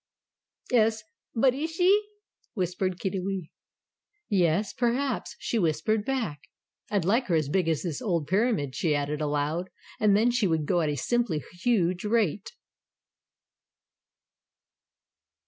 "'Es, 0.73 1.03
but 1.35 1.53
IS 1.53 1.75
she?" 1.75 2.05
whispered 2.55 2.97
Kiddiwee. 2.99 3.51
"Yes 4.29 4.73
perhaps," 4.73 5.35
she 5.37 5.59
whispered 5.59 6.03
back. 6.03 6.39
"I'd 6.89 7.05
like 7.05 7.27
her 7.27 7.35
as 7.35 7.49
big 7.49 7.69
as 7.69 7.83
this 7.83 8.01
old 8.01 8.25
Pyramid," 8.25 8.73
she 8.73 8.95
added, 8.95 9.21
aloud. 9.21 9.69
"And 9.99 10.17
then 10.17 10.31
she 10.31 10.47
would 10.47 10.65
go 10.65 10.81
at 10.81 10.89
a 10.89 10.97
simply 10.97 11.43
huge 11.61 12.03
rate!" 12.03 12.53